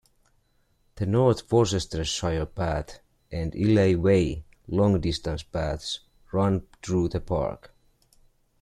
[0.95, 3.01] The North Worcestershire Path
[3.31, 5.99] and Illey Way long distance paths
[6.33, 7.71] run through the park.